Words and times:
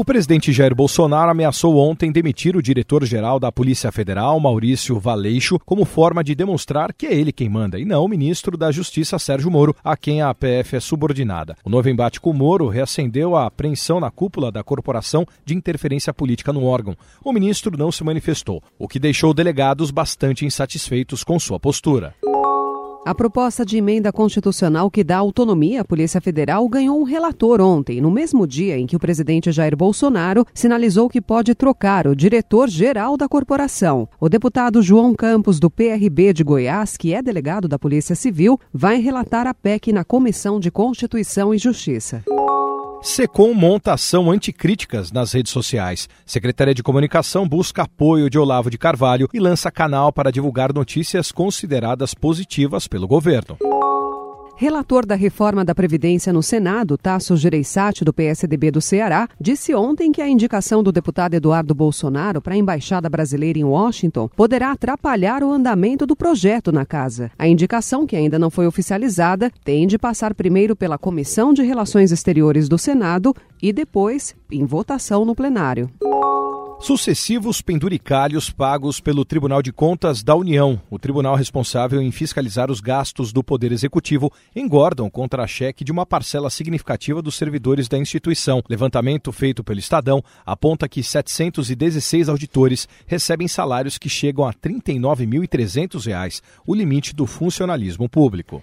O 0.00 0.04
presidente 0.04 0.52
Jair 0.52 0.76
Bolsonaro 0.76 1.28
ameaçou 1.28 1.76
ontem 1.76 2.12
demitir 2.12 2.56
o 2.56 2.62
diretor-geral 2.62 3.40
da 3.40 3.50
Polícia 3.50 3.90
Federal, 3.90 4.38
Maurício 4.38 4.96
Valeixo, 4.96 5.58
como 5.66 5.84
forma 5.84 6.22
de 6.22 6.36
demonstrar 6.36 6.92
que 6.92 7.04
é 7.04 7.12
ele 7.12 7.32
quem 7.32 7.48
manda 7.48 7.80
e 7.80 7.84
não 7.84 8.04
o 8.04 8.08
ministro 8.08 8.56
da 8.56 8.70
Justiça, 8.70 9.18
Sérgio 9.18 9.50
Moro, 9.50 9.74
a 9.82 9.96
quem 9.96 10.22
a 10.22 10.32
PF 10.32 10.76
é 10.76 10.78
subordinada. 10.78 11.56
O 11.64 11.68
novo 11.68 11.88
embate 11.88 12.20
com 12.20 12.32
Moro 12.32 12.68
reacendeu 12.68 13.34
a 13.34 13.46
apreensão 13.46 13.98
na 13.98 14.08
cúpula 14.08 14.52
da 14.52 14.62
corporação 14.62 15.26
de 15.44 15.56
interferência 15.56 16.14
política 16.14 16.52
no 16.52 16.64
órgão. 16.64 16.96
O 17.24 17.32
ministro 17.32 17.76
não 17.76 17.90
se 17.90 18.04
manifestou, 18.04 18.62
o 18.78 18.86
que 18.86 19.00
deixou 19.00 19.34
delegados 19.34 19.90
bastante 19.90 20.46
insatisfeitos 20.46 21.24
com 21.24 21.40
sua 21.40 21.58
postura. 21.58 22.14
A 23.04 23.14
proposta 23.14 23.64
de 23.64 23.78
emenda 23.78 24.12
constitucional 24.12 24.90
que 24.90 25.02
dá 25.02 25.16
autonomia 25.16 25.80
à 25.80 25.84
Polícia 25.84 26.20
Federal 26.20 26.68
ganhou 26.68 27.00
um 27.00 27.04
relator 27.04 27.60
ontem, 27.60 28.00
no 28.00 28.10
mesmo 28.10 28.46
dia 28.46 28.76
em 28.76 28.86
que 28.86 28.96
o 28.96 28.98
presidente 28.98 29.50
Jair 29.50 29.76
Bolsonaro 29.76 30.44
sinalizou 30.52 31.08
que 31.08 31.20
pode 31.20 31.54
trocar 31.54 32.06
o 32.06 32.14
diretor-geral 32.14 33.16
da 33.16 33.28
corporação. 33.28 34.08
O 34.20 34.28
deputado 34.28 34.82
João 34.82 35.14
Campos, 35.14 35.58
do 35.58 35.70
PRB 35.70 36.32
de 36.32 36.44
Goiás, 36.44 36.96
que 36.96 37.14
é 37.14 37.22
delegado 37.22 37.68
da 37.68 37.78
Polícia 37.78 38.14
Civil, 38.14 38.58
vai 38.72 39.00
relatar 39.00 39.46
a 39.46 39.54
PEC 39.54 39.92
na 39.92 40.04
Comissão 40.04 40.60
de 40.60 40.70
Constituição 40.70 41.54
e 41.54 41.58
Justiça. 41.58 42.22
SECOM 43.00 43.54
monta 43.54 43.92
ação 43.92 44.30
anticríticas 44.30 45.12
nas 45.12 45.32
redes 45.32 45.52
sociais. 45.52 46.08
Secretaria 46.26 46.74
de 46.74 46.82
Comunicação 46.82 47.48
busca 47.48 47.82
apoio 47.82 48.28
de 48.28 48.38
Olavo 48.38 48.70
de 48.70 48.76
Carvalho 48.76 49.28
e 49.32 49.38
lança 49.38 49.70
canal 49.70 50.12
para 50.12 50.32
divulgar 50.32 50.72
notícias 50.72 51.30
consideradas 51.30 52.12
positivas 52.12 52.88
pelo 52.88 53.06
governo. 53.06 53.56
Relator 54.60 55.06
da 55.06 55.14
reforma 55.14 55.64
da 55.64 55.72
Previdência 55.72 56.32
no 56.32 56.42
Senado, 56.42 56.98
Tasso 56.98 57.36
Gereissati, 57.36 58.04
do 58.04 58.12
PSDB 58.12 58.72
do 58.72 58.80
Ceará, 58.80 59.28
disse 59.40 59.72
ontem 59.72 60.10
que 60.10 60.20
a 60.20 60.28
indicação 60.28 60.82
do 60.82 60.90
deputado 60.90 61.34
Eduardo 61.34 61.72
Bolsonaro 61.76 62.42
para 62.42 62.54
a 62.54 62.56
Embaixada 62.56 63.08
Brasileira 63.08 63.60
em 63.60 63.62
Washington 63.62 64.28
poderá 64.34 64.72
atrapalhar 64.72 65.44
o 65.44 65.52
andamento 65.52 66.04
do 66.04 66.16
projeto 66.16 66.72
na 66.72 66.84
casa. 66.84 67.30
A 67.38 67.46
indicação, 67.46 68.04
que 68.04 68.16
ainda 68.16 68.36
não 68.36 68.50
foi 68.50 68.66
oficializada, 68.66 69.48
tem 69.62 69.86
de 69.86 69.96
passar 69.96 70.34
primeiro 70.34 70.74
pela 70.74 70.98
Comissão 70.98 71.52
de 71.54 71.62
Relações 71.62 72.10
Exteriores 72.10 72.68
do 72.68 72.76
Senado 72.76 73.32
e 73.62 73.72
depois 73.72 74.34
em 74.50 74.64
votação 74.64 75.24
no 75.24 75.36
plenário 75.36 75.88
sucessivos 76.80 77.60
penduricalhos 77.60 78.50
pagos 78.50 79.00
pelo 79.00 79.24
Tribunal 79.24 79.62
de 79.62 79.72
Contas 79.72 80.22
da 80.22 80.34
União, 80.34 80.80
o 80.88 80.98
tribunal 80.98 81.34
responsável 81.34 82.00
em 82.00 82.10
fiscalizar 82.10 82.70
os 82.70 82.80
gastos 82.80 83.32
do 83.32 83.42
Poder 83.42 83.72
Executivo, 83.72 84.32
engordam 84.54 85.10
contra-cheque 85.10 85.84
de 85.84 85.92
uma 85.92 86.06
parcela 86.06 86.48
significativa 86.50 87.20
dos 87.20 87.34
servidores 87.34 87.88
da 87.88 87.98
instituição. 87.98 88.62
Levantamento 88.68 89.32
feito 89.32 89.64
pelo 89.64 89.80
Estadão 89.80 90.22
aponta 90.46 90.88
que 90.88 91.02
716 91.02 92.28
auditores 92.28 92.88
recebem 93.06 93.48
salários 93.48 93.98
que 93.98 94.08
chegam 94.08 94.44
a 94.44 94.50
R$ 94.50 94.56
39.300, 94.62 96.40
o 96.66 96.74
limite 96.74 97.14
do 97.14 97.26
funcionalismo 97.26 98.08
público. 98.08 98.62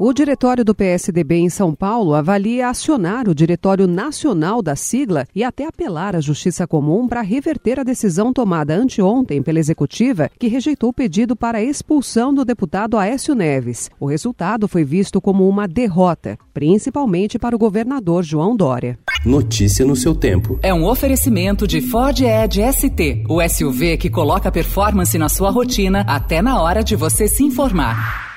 O 0.00 0.12
diretório 0.12 0.64
do 0.64 0.76
PSDB 0.76 1.38
em 1.38 1.50
São 1.50 1.74
Paulo 1.74 2.14
avalia 2.14 2.68
acionar 2.68 3.28
o 3.28 3.34
Diretório 3.34 3.88
Nacional 3.88 4.62
da 4.62 4.76
sigla 4.76 5.26
e 5.34 5.42
até 5.42 5.66
apelar 5.66 6.14
à 6.14 6.20
Justiça 6.20 6.68
Comum 6.68 7.08
para 7.08 7.20
reverter 7.20 7.80
a 7.80 7.82
decisão 7.82 8.32
tomada 8.32 8.76
anteontem 8.76 9.42
pela 9.42 9.58
executiva, 9.58 10.30
que 10.38 10.46
rejeitou 10.46 10.90
o 10.90 10.92
pedido 10.92 11.34
para 11.34 11.58
a 11.58 11.62
expulsão 11.64 12.32
do 12.32 12.44
deputado 12.44 12.96
Aécio 12.96 13.34
Neves. 13.34 13.90
O 13.98 14.06
resultado 14.06 14.68
foi 14.68 14.84
visto 14.84 15.20
como 15.20 15.48
uma 15.48 15.66
derrota, 15.66 16.38
principalmente 16.54 17.36
para 17.36 17.56
o 17.56 17.58
governador 17.58 18.22
João 18.22 18.56
Dória. 18.56 18.96
Notícia 19.26 19.84
no 19.84 19.96
seu 19.96 20.14
tempo. 20.14 20.60
É 20.62 20.72
um 20.72 20.86
oferecimento 20.86 21.66
de 21.66 21.80
Ford 21.80 22.20
Edge 22.20 22.62
ST, 22.72 23.24
o 23.28 23.42
SUV 23.48 23.96
que 23.96 24.08
coloca 24.08 24.52
performance 24.52 25.18
na 25.18 25.28
sua 25.28 25.50
rotina 25.50 26.04
até 26.06 26.40
na 26.40 26.62
hora 26.62 26.84
de 26.84 26.94
você 26.94 27.26
se 27.26 27.42
informar. 27.42 28.27